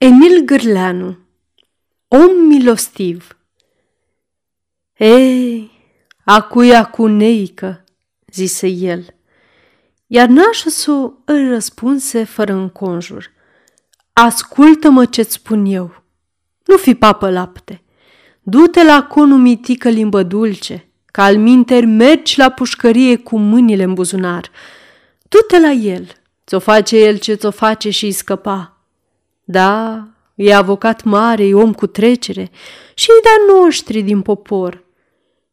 [0.00, 1.18] Emil Gârleanu
[2.08, 3.36] Om milostiv.
[4.96, 5.70] Ei,
[6.24, 7.84] acuia cu neică,
[8.32, 9.14] zise el,
[10.06, 13.30] iar nașăsul îl răspunse fără înconjur.
[14.12, 16.02] Ascultă-mă ce-ți spun eu,
[16.64, 17.82] nu fi papă lapte,
[18.42, 23.94] du-te la conul mitică limbă dulce, ca al minter mergi la pușcărie cu mâinile în
[23.94, 24.50] buzunar.
[25.28, 26.12] Du-te la el,
[26.46, 28.77] ți-o face el ce ți-o face și-i scăpa
[29.50, 32.50] da, e avocat mare, e om cu trecere
[32.94, 34.84] și e de noștri din popor.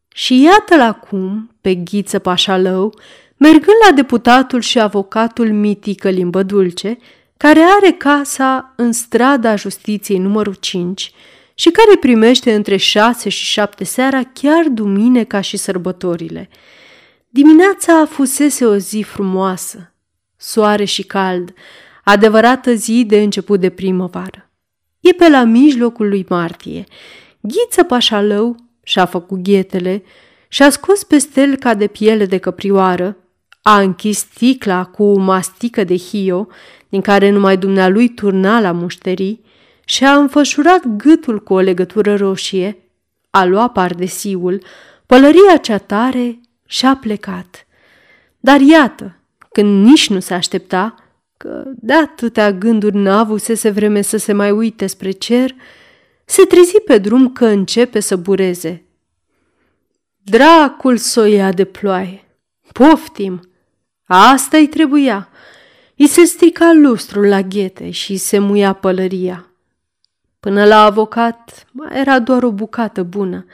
[0.08, 3.00] Și iată-l acum, pe ghiță pașalău,
[3.38, 6.98] mergând la deputatul și avocatul mitică limbă dulce,
[7.38, 11.12] care are casa în strada justiției numărul 5
[11.54, 16.50] și care primește între 6 și 7 seara chiar duminica și sărbătorile.
[17.30, 19.94] Dimineața fusese o zi frumoasă,
[20.38, 21.54] soare și cald,
[22.06, 24.50] adevărată zi de început de primăvară.
[25.00, 26.84] E pe la mijlocul lui martie.
[27.40, 30.04] Ghiță Pașalău și-a făcut ghetele
[30.48, 33.18] și-a scos pe stelca de piele de căprioară,
[33.62, 36.48] a închis sticla cu mastică de hio,
[36.90, 39.44] din care numai dumnealui turna la mușterii,
[39.86, 42.78] și a înfășurat gâtul cu o legătură roșie,
[43.30, 44.64] a luat pardesiul,
[45.06, 47.68] pălăria cea tare și a plecat.
[48.40, 49.20] Dar iată,
[49.52, 51.05] când nici nu se aștepta,
[51.38, 55.56] că de atâtea gânduri n-avusese vreme să se mai uite spre cer,
[56.26, 58.84] se trezi pe drum că începe să bureze.
[60.24, 62.24] Dracul soia de ploaie!
[62.72, 63.50] Poftim!
[64.06, 65.30] Asta-i trebuia!
[65.96, 69.50] I se strica lustrul la ghete și se muia pălăria.
[70.40, 73.46] Până la avocat mai era doar o bucată bună.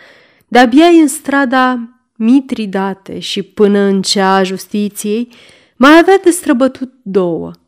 [0.47, 5.29] De-abia în strada Mitridate și până în cea a justiției
[5.75, 7.51] mai avea de străbătut două–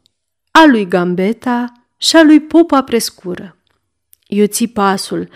[0.59, 3.57] a lui Gambeta și a lui Popa Prescură.
[4.27, 5.29] Iuți pasul,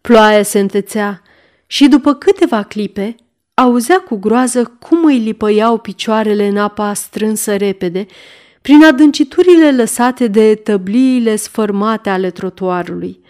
[0.00, 1.22] ploaia se întețea
[1.66, 3.14] și după câteva clipe
[3.54, 8.06] auzea cu groază cum îi lipăiau picioarele în apa strânsă repede,
[8.62, 13.20] prin adânciturile lăsate de tăbliile sfărmate ale trotuarului.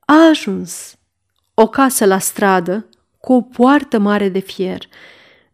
[0.00, 0.96] A ajuns.
[1.54, 2.88] O casă la stradă,
[3.18, 4.80] cu o poartă mare de fier.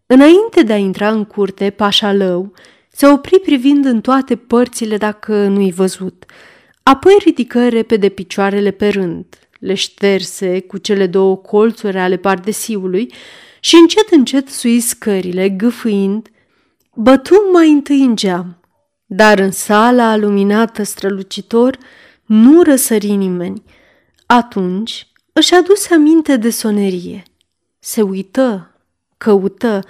[0.06, 2.53] Înainte de a intra în curte, pașalău,
[2.98, 6.25] se opri privind în toate părțile dacă nu-i văzut.
[6.82, 9.25] Apoi ridică repede picioarele pe rând,
[9.59, 13.12] le șterse cu cele două colțuri ale pardesiului
[13.60, 16.28] și încet încet sui scările, gâfâind,
[16.94, 18.60] bătu mai întâi în geam.
[19.06, 21.78] Dar în sala luminată strălucitor
[22.26, 23.62] nu răsări nimeni.
[24.26, 27.22] Atunci își aduse aminte de sonerie.
[27.78, 28.75] Se uită,
[29.16, 29.81] căută,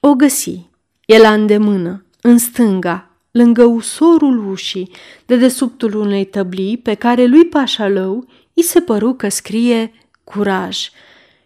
[0.00, 0.68] o găsi.
[1.06, 4.90] E la îndemână în stânga, lângă usorul ușii,
[5.26, 9.92] de desubtul unei tăblii pe care lui Pașalău i se păru că scrie
[10.24, 10.90] curaj.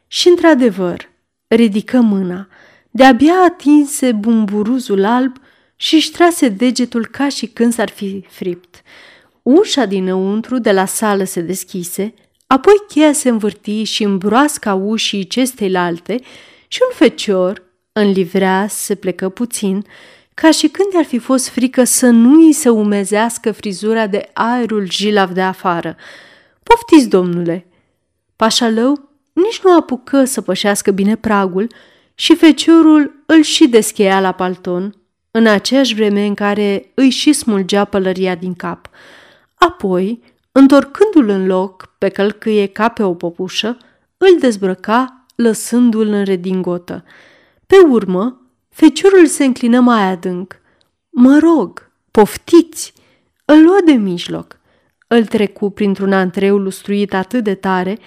[0.06, 1.10] Și într-adevăr,
[1.46, 2.48] ridică mâna,
[2.90, 5.36] de-abia atinse bumburuzul alb
[5.76, 8.82] și își trase degetul ca și când s-ar fi fript.
[9.42, 12.14] Ușa dinăuntru de la sală se deschise,
[12.46, 16.20] apoi cheia se învârti și în broasca ușii cesteilalte
[16.68, 17.62] și un fecior,
[17.92, 19.84] în livrea, se plecă puțin
[20.34, 24.90] ca și când ar fi fost frică să nu îi se umezească frizura de aerul
[24.90, 25.96] jilav de afară.
[26.62, 27.66] Poftiți, domnule!
[28.36, 31.68] Pașalău nici nu apucă să pășească bine pragul
[32.14, 34.94] și feciorul îl și descheia la palton,
[35.30, 38.90] în aceeași vreme în care îi și smulgea pălăria din cap.
[39.54, 43.76] Apoi, întorcându-l în loc, pe călcâie ca pe o popușă,
[44.16, 47.04] îl dezbrăca, lăsându-l în redingotă.
[47.66, 48.43] Pe urmă,
[48.74, 50.60] Feciorul se înclină mai adânc.
[51.10, 52.92] Mă rog, poftiți!
[53.44, 54.60] Îl luă de mijloc.
[55.06, 57.98] Îl trecu printr-un antreu lustruit atât de tare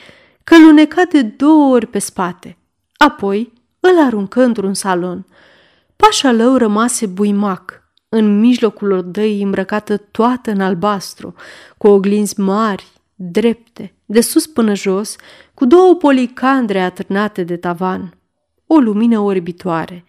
[0.43, 2.57] că luneca de două ori pe spate.
[2.97, 5.25] Apoi îl aruncă într-un salon.
[5.95, 11.33] Pașa lău rămase buimac, în mijlocul odăii îmbrăcată toată în albastru,
[11.77, 15.15] cu oglinzi mari, drepte, de sus până jos,
[15.53, 18.17] cu două policandre atârnate de tavan,
[18.65, 20.05] o lumină orbitoare–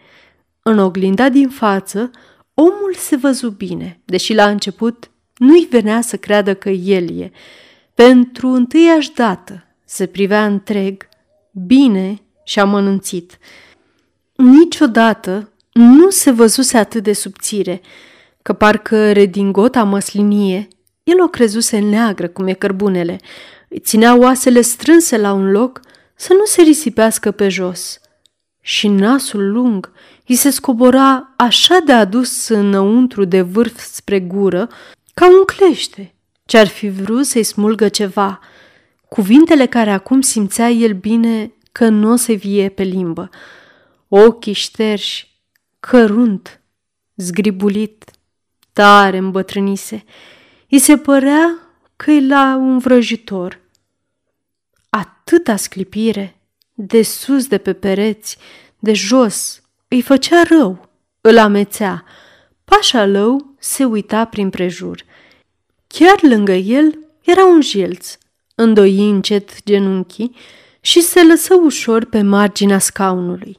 [0.69, 2.11] în oglinda din față,
[2.55, 7.31] omul se văzu bine, deși la început nu-i venea să creadă că el e.
[7.95, 11.09] Pentru întâiași dată se privea întreg,
[11.53, 13.39] bine și amănunțit.
[14.37, 17.81] Niciodată nu se văzuse atât de subțire,
[18.43, 20.69] că parcă redingota măslinie,
[21.03, 23.21] el o crezuse neagră cum e cărbunele,
[23.69, 25.81] îi ținea oasele strânse la un loc
[26.15, 28.01] să nu se risipească pe jos.
[28.69, 29.93] Și nasul lung,
[30.27, 34.69] îi se scobora așa de adus înăuntru de vârf spre gură,
[35.15, 38.41] ca un clește, ce ar fi vrut să-i smulgă ceva,
[39.09, 43.31] cuvintele care acum simțea el bine că nu o se vie pe limbă.
[44.09, 45.43] Ochii șterși,
[45.81, 46.61] cărunt,
[47.17, 48.05] zgribulit,
[48.73, 50.05] tare îmbătrânise.
[50.67, 51.59] I se părea
[51.97, 53.61] că e la un vrăjitor.
[54.89, 56.38] Atâta sclipire,
[56.81, 58.37] de sus de pe pereți,
[58.79, 60.89] de jos, îi făcea rău,
[61.21, 62.05] îl amețea.
[62.65, 65.05] Pașa lău se uita prin prejur.
[65.87, 68.17] Chiar lângă el era un jilț,
[68.55, 70.37] îndoi încet genunchii
[70.81, 73.57] și se lăsă ușor pe marginea scaunului.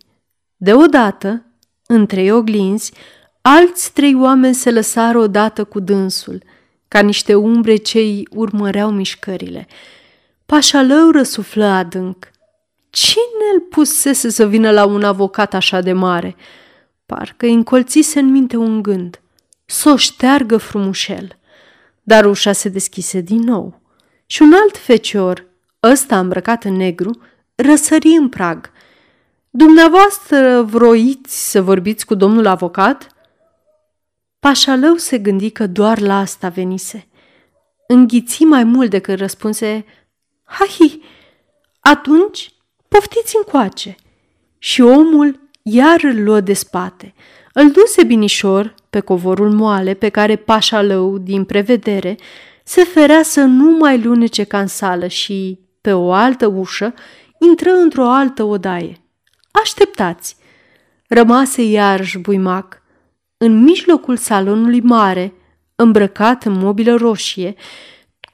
[0.55, 1.45] Deodată,
[1.85, 2.93] între oglinzi,
[3.41, 6.43] alți trei oameni se lăsară odată cu dânsul,
[6.87, 9.67] ca niște umbre ce îi urmăreau mișcările.
[10.45, 12.28] Pașa lău răsuflă adânc.
[12.89, 16.35] Cine îl pusese să vină la un avocat așa de mare?
[17.05, 19.21] Parcă îi încolțise în minte un gând.
[19.65, 21.37] Să o șteargă frumușel.
[22.03, 23.79] Dar ușa se deschise din nou.
[24.25, 25.45] Și un alt fecior,
[25.83, 27.21] ăsta îmbrăcat în negru,
[27.55, 28.71] răsări în prag.
[29.49, 33.07] Dumneavoastră vroiți să vorbiți cu domnul avocat?"
[34.39, 37.07] Pașalău se gândi că doar la asta venise.
[37.87, 39.85] Înghiți mai mult decât răspunse,
[40.43, 41.01] Hai,
[41.79, 42.53] atunci
[42.89, 43.95] poftiți încoace.
[44.57, 47.13] Și omul iar îl luă de spate.
[47.53, 52.17] Îl duse binișor pe covorul moale pe care pașalău, din prevedere,
[52.63, 56.93] se ferea să nu mai lunece ca în sală și, pe o altă ușă,
[57.39, 58.97] intră într-o altă odaie.
[59.51, 60.37] Așteptați!
[61.07, 62.81] Rămase iarăși buimac.
[63.37, 65.33] În mijlocul salonului mare,
[65.75, 67.55] îmbrăcat în mobilă roșie,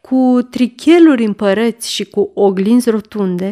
[0.01, 3.51] cu tricheluri în păreți și cu oglinzi rotunde,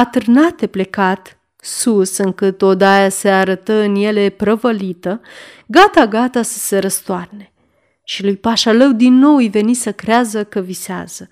[0.00, 5.20] atârnate plecat, sus încât odaia se arătă în ele prăvălită,
[5.66, 7.52] gata-gata să se răstoarne.
[8.04, 11.28] Și lui Pașalău din nou îi veni să crează că visează.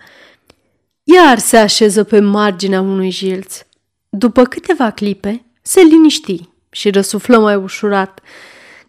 [1.03, 3.59] Iar se așeză pe marginea unui jilț.
[4.09, 8.21] După câteva clipe, se liniști și răsuflă mai ușurat.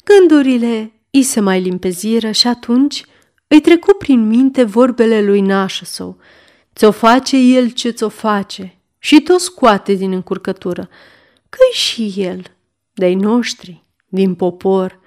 [0.03, 3.03] Gândurile îi se mai limpeziră și atunci
[3.47, 6.17] îi trecu prin minte vorbele lui nașă său.
[6.75, 10.89] Ți-o face el ce ți-o face și tot scoate din încurcătură.
[11.49, 12.41] că și el,
[12.93, 14.99] de-ai noștri, din popor.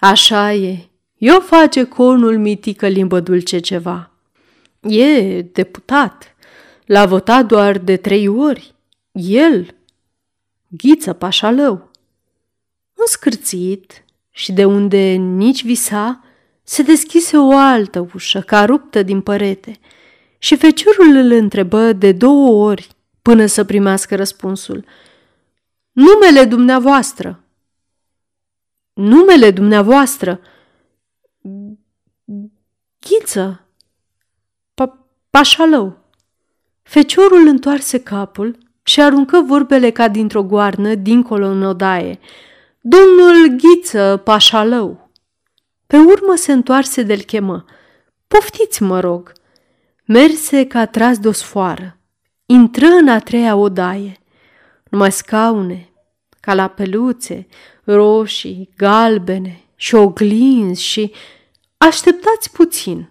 [0.00, 4.10] Așa e, eu face conul mitică limbă dulce ceva.
[4.80, 6.36] E deputat,
[6.84, 8.74] l-a votat doar de trei ori.
[9.12, 9.74] El,
[10.68, 11.90] Ghiță Pașalău.
[12.94, 16.24] Înscârțit și de unde nici visa,
[16.62, 19.78] se deschise o altă ușă, ca ruptă din părete,
[20.38, 22.95] și feciorul îl întrebă de două ori
[23.26, 24.84] până să primească răspunsul.
[25.92, 27.44] Numele dumneavoastră!
[28.92, 30.40] Numele dumneavoastră!
[33.00, 33.66] Ghiță!
[34.74, 34.98] Pa-
[35.30, 35.98] pașalău!
[36.82, 42.18] Feciorul întoarse capul și aruncă vorbele ca dintr-o goarnă dincolo în odaie.
[42.80, 45.10] Domnul Ghiță Pașalău!
[45.86, 47.64] Pe urmă se întoarse de-l chemă.
[48.28, 49.32] Poftiți, mă rog!
[50.04, 51.95] Merse ca tras de o sfoară.
[52.46, 54.18] Intră în a treia odaie.
[54.90, 55.88] Numai scaune,
[56.40, 57.46] ca la peluțe,
[57.84, 61.12] roșii, galbene și oglinzi și...
[61.78, 63.10] Așteptați puțin.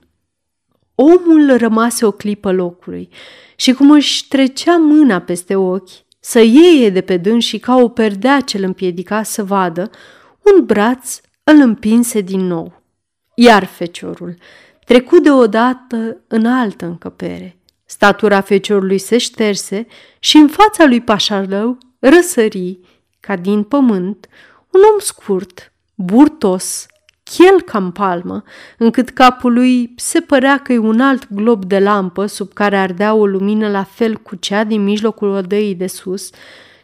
[0.96, 3.10] Omul rămase o clipă locului
[3.56, 5.90] și cum își trecea mâna peste ochi,
[6.20, 9.90] să iei de pe dâns și ca o perdea ce îl împiedica să vadă,
[10.42, 12.82] un braț îl împinse din nou.
[13.36, 14.38] Iar feciorul
[14.86, 17.60] trecu deodată în altă încăpere.
[17.86, 19.88] Statura feciorului se șterse
[20.20, 22.80] și în fața lui Pașalău răsări,
[23.20, 24.28] ca din pământ,
[24.72, 26.86] un om scurt, burtos,
[27.24, 28.44] chel ca în palmă,
[28.78, 33.14] încât capul lui se părea că e un alt glob de lampă sub care ardea
[33.14, 36.30] o lumină la fel cu cea din mijlocul odăii de sus,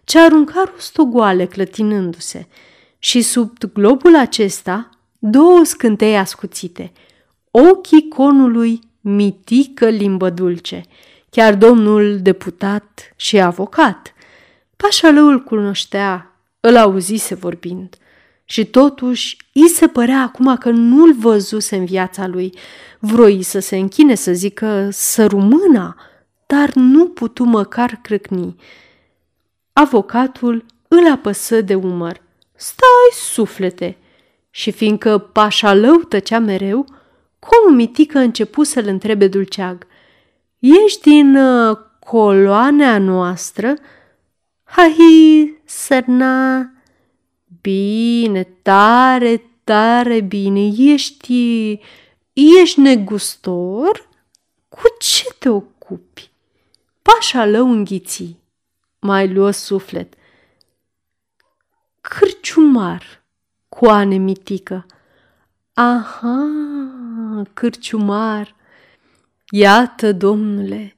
[0.03, 2.47] ce arunca rostogoale clătinându-se.
[2.99, 4.89] Și sub globul acesta
[5.19, 6.91] două scântei ascuțite,
[7.51, 10.81] ochii conului mitică limbă dulce,
[11.29, 14.13] chiar domnul deputat și avocat.
[14.75, 17.95] Pașalău îl cunoștea, îl auzise vorbind
[18.51, 22.57] și totuși îi se părea acum că nu-l văzuse în viața lui.
[22.99, 25.95] Vroi să se închine să zică să rumâna,
[26.45, 28.55] dar nu putu măcar crâcni.
[29.73, 32.21] Avocatul îl apăsă de umăr.
[32.55, 33.97] Stai, suflete!
[34.49, 36.85] Și fiindcă pașa lău tăcea mereu,
[37.47, 39.87] cum mitică începu să-l întrebe dulceag.
[40.59, 43.73] Ești din uh, coloanea noastră?
[44.63, 46.71] Hai, sărna,
[47.61, 50.71] Bine, tare, tare bine.
[50.77, 51.79] Ești,
[52.33, 54.09] ești negustor?
[55.39, 56.31] te ocupi?
[57.01, 58.39] Pașa lău înghiții.
[58.99, 60.13] Mai luă suflet.
[62.01, 63.23] Cârciumar,
[63.69, 64.85] coane mitică.
[65.73, 66.49] Aha,
[67.53, 68.55] cârciumar.
[69.49, 70.95] Iată, domnule,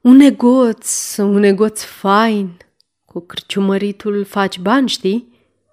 [0.00, 2.56] un negoț, un negoț fain.
[3.04, 5.32] Cu cârciumăritul faci bani, știi?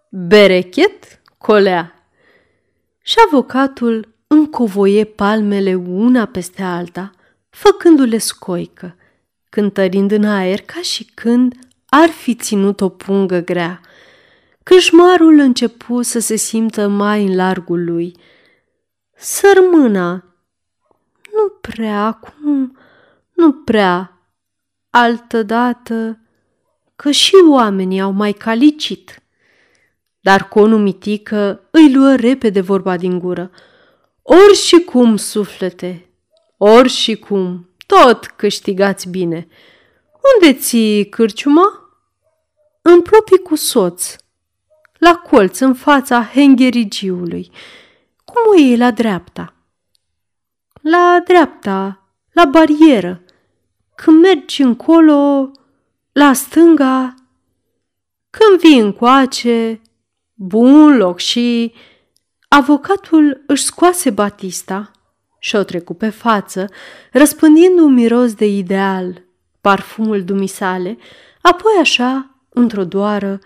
[0.09, 2.07] Berechet, colea.
[3.01, 7.11] Și avocatul încovoie palmele una peste alta,
[7.49, 8.95] făcându-le scoică,
[9.49, 11.53] cântărind în aer ca și când
[11.85, 13.81] ar fi ținut o pungă grea.
[14.63, 18.15] Câșmarul începu să se simtă mai în largul lui.
[19.23, 20.23] Sărmâna,
[21.33, 22.77] nu prea, acum,
[23.33, 24.19] nu prea,
[24.89, 26.19] altădată,
[26.95, 29.23] că și oamenii au mai calicit.
[30.19, 33.51] Dar conul mitică îi luă repede vorba din gură.
[34.21, 36.09] Ori și cum, suflete,
[36.57, 39.47] ori și cum, tot câștigați bine.
[40.33, 41.89] Unde ții cârciuma?
[42.81, 44.15] În proprii cu soț,
[44.97, 47.51] la colț, în fața hengherigiului.
[48.31, 49.53] Cum o iei la dreapta?
[50.81, 53.21] La dreapta, la barieră.
[53.95, 55.51] Când mergi încolo,
[56.11, 57.13] la stânga,
[58.29, 59.81] când vii încoace,
[60.33, 61.73] bun loc și...
[62.47, 64.91] Avocatul își scoase Batista
[65.39, 66.69] și o trecu pe față,
[67.11, 69.23] răspândind un miros de ideal,
[69.61, 70.97] parfumul dumisale,
[71.41, 73.39] apoi așa, într-o doară,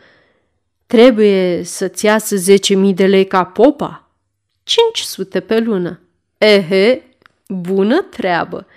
[0.86, 4.05] trebuie să-ți iasă zece mii de lei ca popa?
[4.66, 6.00] 500 pe lună.
[6.38, 7.04] Ehe,
[7.48, 8.68] bună treabă.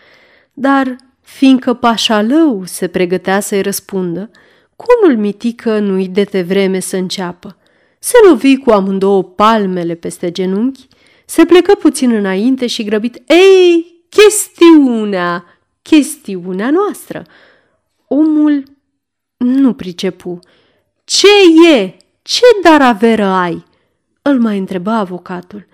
[0.52, 4.30] Dar, fiindcă pașalău se pregătea să-i răspundă,
[4.76, 7.57] conul mitică nu-i de vreme să înceapă.
[7.99, 10.87] Se lovi cu amândouă palmele peste genunchi,
[11.26, 15.45] se plecă puțin înainte și grăbit, Ei, chestiunea,
[15.83, 17.25] chestiunea noastră.
[18.07, 18.62] Omul
[19.37, 20.38] nu pricepu.
[21.04, 21.26] Ce
[21.73, 21.97] e?
[22.23, 23.64] Ce dar averă ai?
[24.23, 25.66] Îl mai întreba avocatul.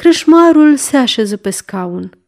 [0.00, 2.18] Crășmarul se așeză pe scaun.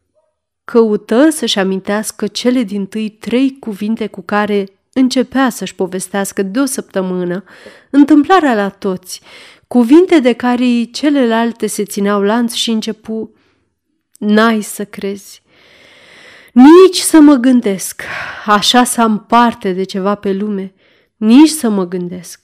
[0.63, 6.65] Căută să-și amintească cele din tâi trei cuvinte cu care începea să-și povestească de o
[6.65, 7.43] săptămână
[7.89, 9.21] întâmplarea la toți,
[9.67, 13.33] cuvinte de care celelalte se țineau lanț și începu
[14.19, 15.41] N-ai să crezi,
[16.53, 18.01] nici să mă gândesc,
[18.45, 20.73] așa să am parte de ceva pe lume,
[21.15, 22.41] nici să mă gândesc,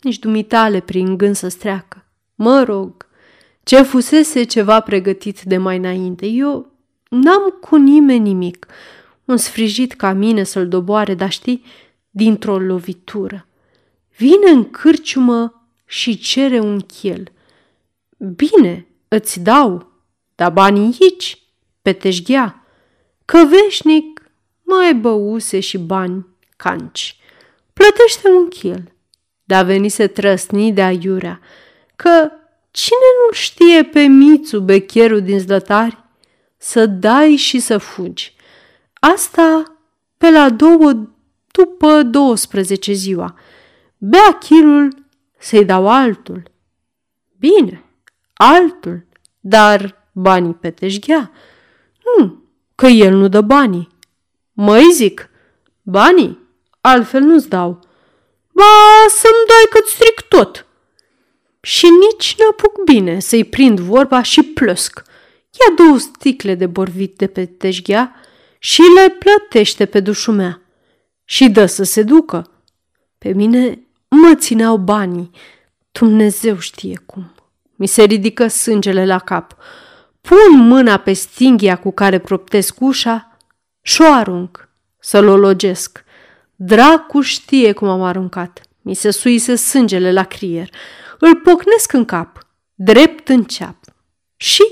[0.00, 2.08] nici dumitale prin gând să streacă.
[2.34, 3.12] Mă rog,
[3.64, 6.72] ce fusese ceva pregătit de mai înainte, eu
[7.08, 8.66] n-am cu nimeni nimic,
[9.24, 11.64] un sfrijit ca mine să-l doboare, dar știi,
[12.10, 13.46] dintr-o lovitură.
[14.16, 17.32] Vine în cârciumă și cere un chel.
[18.18, 19.92] Bine, îți dau,
[20.34, 21.42] dar banii aici,
[21.82, 22.66] pe teșghea,
[23.24, 24.30] că veșnic
[24.62, 27.16] mai băuse și bani canci.
[27.72, 28.92] Plătește un chel.
[29.44, 31.40] Dar venise trăsni de aiurea,
[31.96, 32.30] că
[32.74, 36.04] cine nu știe pe Mițu, becherul din zlătari?
[36.56, 38.36] Să dai și să fugi.
[38.94, 39.78] Asta
[40.18, 40.92] pe la două
[41.50, 43.38] după 12 ziua.
[43.98, 45.06] Bea chilul
[45.38, 46.42] să-i dau altul.
[47.38, 47.84] Bine,
[48.32, 49.06] altul,
[49.40, 51.30] dar banii pe teșghea.
[52.04, 52.42] Nu,
[52.74, 53.88] că el nu dă banii.
[54.52, 55.30] Măi zic,
[55.82, 56.38] banii,
[56.80, 57.70] altfel nu-ți dau.
[58.52, 58.64] Ba,
[59.08, 60.63] să-mi dai că stric tot.
[62.18, 65.02] Și nici n-apuc bine să-i prind vorba și plăsc.
[65.50, 68.14] Ia două sticle de borvit de pe teșghea
[68.58, 70.62] și le plătește pe dușumea
[71.24, 72.50] și dă să se ducă.
[73.18, 73.78] Pe mine
[74.08, 75.30] mă țineau banii.
[75.92, 77.34] Dumnezeu știe cum.
[77.74, 79.56] Mi se ridică sângele la cap.
[80.20, 83.38] Pun mâna pe stinghia cu care proptesc ușa
[83.82, 84.68] și o arunc,
[84.98, 86.04] să-l ologesc.
[86.54, 88.60] Dracu știe cum am aruncat.
[88.82, 90.70] Mi se suise sângele la crier.
[91.26, 93.76] Îl pocnesc în cap, drept în ceap.
[94.36, 94.62] Și,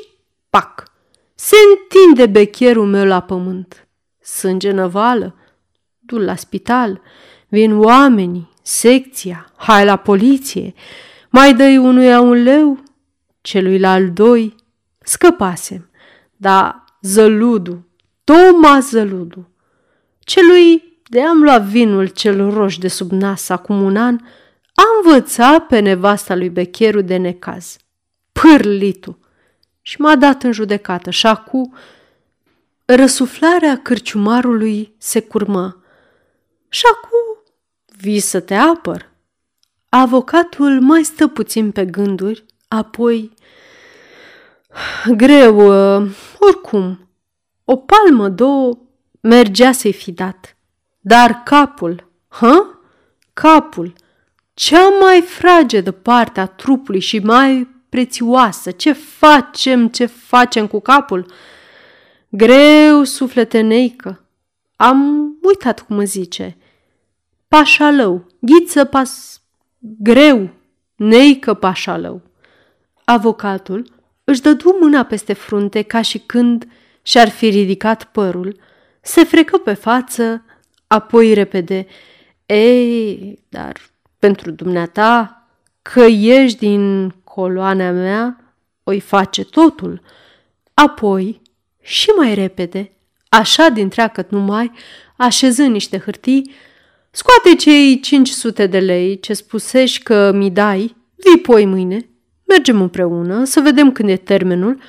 [0.50, 0.92] pac,
[1.34, 3.88] se întinde becherul meu la pământ.
[4.20, 5.34] Sânge năvală,
[5.98, 7.00] du la spital,
[7.48, 10.74] vin oamenii, secția, hai la poliție,
[11.30, 12.82] mai dai unuia un leu,
[13.40, 14.54] celuilalt doi,
[14.98, 15.90] scăpasem,
[16.36, 17.86] dar zăludu,
[18.24, 19.48] Toma zăludu,
[20.18, 24.18] celui de am luat vinul cel roș de sub nas acum un an,
[24.82, 27.76] a învățat pe nevasta lui Becheru de necaz.
[28.32, 29.18] Pârlitu!
[29.80, 31.74] Și m-a dat în judecată și acum
[32.84, 35.82] răsuflarea cârciumarului se curmă.
[36.68, 37.42] Și acum
[37.96, 39.10] vii să te apăr.
[39.88, 43.30] Avocatul mai stă puțin pe gânduri, apoi...
[45.16, 47.08] Greu, uh, oricum,
[47.64, 48.78] O palmă, două,
[49.20, 50.56] mergea să-i fi dat.
[51.00, 52.66] Dar capul, hă?
[53.32, 53.92] Capul,
[54.54, 58.70] cea mai fragedă parte a trupului și mai prețioasă.
[58.70, 61.32] Ce facem, ce facem cu capul?
[62.28, 64.24] Greu, suflete neică.
[64.76, 66.56] Am uitat cum îți zice.
[67.48, 69.42] Pașalău, ghiță pas...
[69.78, 70.50] Greu,
[70.96, 72.22] neică pașalău.
[73.04, 73.92] Avocatul
[74.24, 76.68] își dădu mâna peste frunte ca și când
[77.02, 78.60] și-ar fi ridicat părul,
[79.00, 80.44] se frecă pe față,
[80.86, 81.86] apoi repede.
[82.46, 83.91] Ei, dar
[84.22, 85.46] pentru dumneata,
[85.82, 90.00] că ești din coloana mea, o face totul.
[90.74, 91.40] Apoi,
[91.80, 92.92] și mai repede,
[93.28, 94.72] așa din treacăt numai,
[95.16, 96.50] așezând niște hârtii,
[97.10, 102.08] scoate cei 500 de lei ce spusești că mi dai, vii poi mâine,
[102.44, 104.80] mergem împreună să vedem când e termenul.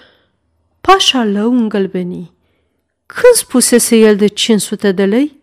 [0.82, 2.34] Pașa lău îngălbeni.
[3.06, 5.42] Când spusese el de 500 de lei?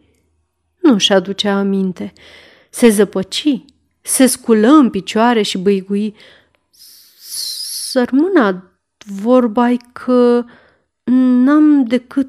[0.80, 2.12] Nu-și aducea aminte.
[2.70, 3.64] Se zăpăci,
[4.10, 6.14] se sculă în picioare și băigui.
[7.90, 8.64] Sărmâna,
[9.22, 10.44] vorba că
[11.04, 12.28] n-am decât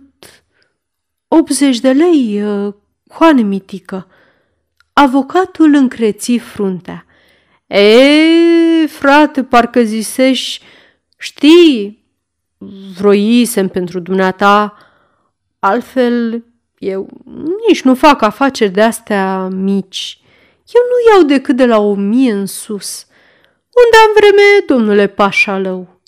[1.28, 2.74] 80 de lei, uh,
[3.08, 4.08] coane mitică.
[4.94, 7.06] Avocatul încreți fruntea.
[7.68, 10.62] E, frate, parcă ziseși,
[11.18, 12.04] știi,
[12.98, 14.78] vroisem pentru dumneata,
[15.60, 16.44] altfel
[16.78, 17.10] eu
[17.68, 20.21] nici nu fac afaceri de astea mici.
[20.74, 23.06] Eu nu iau decât de la o mie în sus.
[23.82, 26.02] Unde am vreme, domnule Pașalău?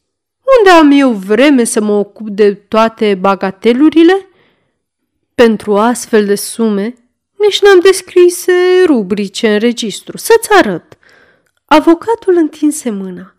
[0.58, 4.28] Unde am eu vreme să mă ocup de toate bagatelurile?
[5.36, 6.94] Pentru astfel de sume,
[7.38, 10.18] nici n-am descrise rubrice în registru.
[10.18, 10.98] Să-ți arăt.
[11.66, 13.36] Avocatul întinse mâna,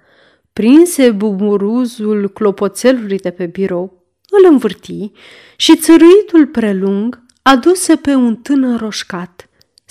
[0.53, 5.13] prinse buburuzul clopoțelului de pe birou, îl învârti
[5.57, 9.49] și țăruitul prelung aduse pe un tânăr roșcat,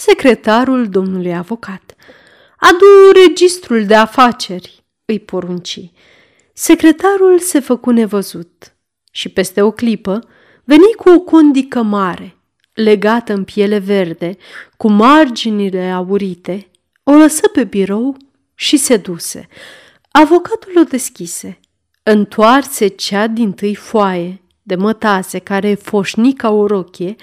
[0.08, 1.96] secretarul domnului avocat.
[2.58, 5.92] Adu registrul de afaceri, îi porunci.
[6.54, 8.76] Secretarul se făcu nevăzut
[9.12, 10.28] și peste o clipă
[10.64, 12.38] veni cu o condică mare,
[12.74, 14.38] legată în piele verde,
[14.78, 16.68] cu marginile aurite,
[17.04, 18.18] o lăsă pe birou
[18.56, 19.48] și se duse.
[20.12, 21.60] Avocatul o deschise,
[22.04, 27.16] întoarse cea din tâi foaie de mătase care foșni ca o rochie,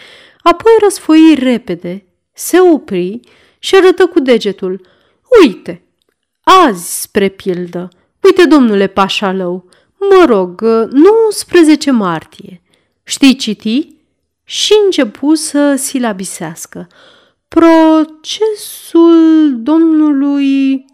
[0.43, 2.05] apoi răsfoi repede,
[2.41, 3.21] se opri
[3.59, 4.87] și arătă cu degetul.
[5.43, 5.83] Uite,
[6.43, 7.89] azi, spre pildă,
[8.21, 12.63] uite, domnule Pașalău, mă rog, 19 martie.
[13.03, 13.95] Știi citi?
[14.45, 16.87] Și începu să silabisească.
[17.49, 19.09] Procesul
[19.63, 20.85] domnului...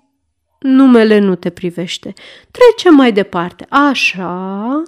[0.58, 2.12] Numele nu te privește.
[2.50, 3.66] Trecem mai departe.
[3.68, 4.82] Așa,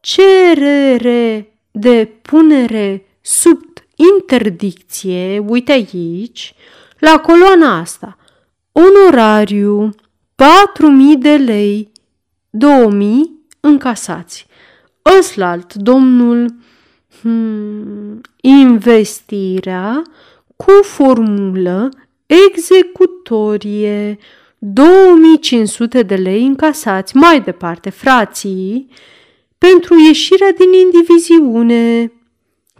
[0.00, 6.54] cerere de punere sub interdicție, uite aici,
[6.98, 8.16] la coloana asta,
[8.72, 11.92] onorariu, 4.000 de lei,
[12.50, 12.98] 2.000
[13.60, 14.46] încasați.
[15.18, 16.54] Ăslalt, domnul,
[17.20, 20.02] hmm, investirea
[20.56, 21.88] cu formulă
[22.26, 24.18] executorie,
[24.58, 27.16] 2500 de lei încasați.
[27.16, 28.88] Mai departe, frații,
[29.58, 32.12] pentru ieșirea din indiviziune,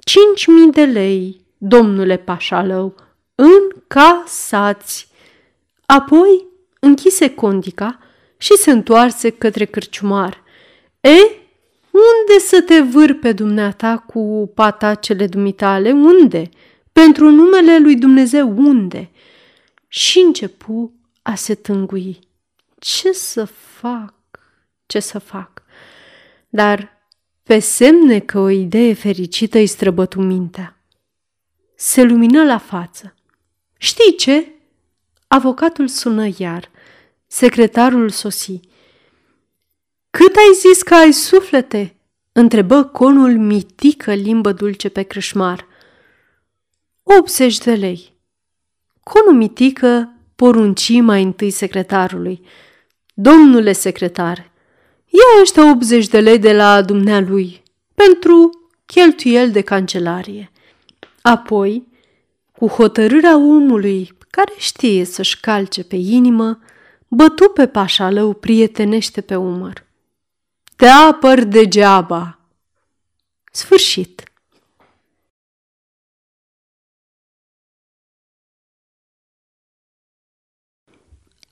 [0.05, 2.95] 5000 de lei, domnule Pașalău,
[3.35, 5.09] încasați.
[5.87, 6.47] Apoi
[6.81, 7.99] închise condica
[8.37, 10.43] și se întoarse către cârciumar.
[11.01, 11.17] E,
[11.91, 15.93] unde să te vâr pe dumneata cu patacele dumitale?
[15.93, 16.49] Unde?
[16.93, 19.11] Pentru numele lui Dumnezeu, unde?
[19.89, 22.19] Și începu a se tângui.
[22.79, 24.15] Ce să fac?
[24.87, 25.63] Ce să fac?
[26.49, 26.94] Dar
[27.45, 30.79] pe semne că o idee fericită îi străbătu mintea.
[31.77, 33.15] Se lumină la față.
[33.79, 34.53] Știi ce?
[35.27, 36.71] Avocatul sună iar.
[37.27, 38.61] Secretarul sosi.
[40.11, 41.97] Cât ai zis că ai suflete?
[42.33, 45.67] Întrebă conul mitică limbă dulce pe crâșmar.
[47.03, 48.13] 80 de lei.
[49.03, 52.47] Conul mitică porunci mai întâi secretarului.
[53.15, 54.51] Domnule secretar,
[55.15, 57.63] ia ăștia 80 de lei de la dumnealui
[57.95, 58.51] pentru
[58.87, 60.51] cheltuiel de cancelarie.
[61.23, 61.87] Apoi,
[62.53, 66.59] cu hotărârea omului care știe să-și calce pe inimă,
[67.09, 69.87] bătu pe pașalău prietenește pe umăr.
[70.77, 72.39] Te apăr degeaba!
[73.53, 74.34] Sfârșit!